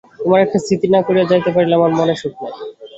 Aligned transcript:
তোমার 0.19 0.39
একটা 0.41 0.57
স্থিতি 0.63 0.87
না 0.89 0.99
করিয়া 1.07 1.29
যাইতে 1.31 1.49
পারিলে 1.55 1.77
আমার 1.79 1.91
মনে 1.99 2.13
সুখ 2.21 2.33
নাই। 2.41 2.53